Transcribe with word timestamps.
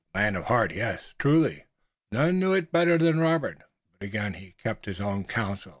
A 0.15 0.17
man 0.17 0.35
of 0.35 0.45
heart! 0.45 0.73
Yes, 0.73 1.03
truly! 1.19 1.65
None 2.11 2.39
knew 2.39 2.53
it 2.53 2.71
better 2.71 2.97
than 2.97 3.19
Robert, 3.19 3.59
but 3.99 4.07
again 4.07 4.33
he 4.33 4.53
kept 4.53 4.87
his 4.87 4.99
own 4.99 5.25
counsel. 5.25 5.69